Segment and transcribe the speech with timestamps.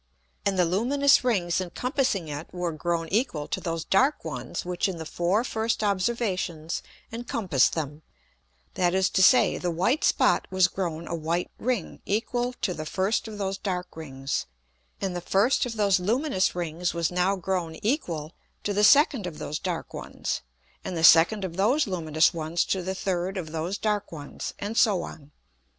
[0.47, 4.97] And the luminous Rings encompassing it were grown equal to those dark ones which in
[4.97, 6.81] the four first Observations
[7.11, 8.01] encompassed them,
[8.73, 12.87] that is to say, the white Spot was grown a white Ring equal to the
[12.87, 14.47] first of those dark Rings,
[14.99, 18.33] and the first of those luminous Rings was now grown equal
[18.63, 20.41] to the second of those dark ones,
[20.83, 24.75] and the second of those luminous ones to the third of those dark ones, and
[24.77, 25.31] so on.